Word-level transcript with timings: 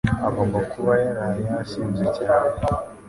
Agomba 0.27 0.57
kuba 0.71 0.91
yaraye 1.03 1.41
yasinze 1.49 2.05
cyane 2.17 2.51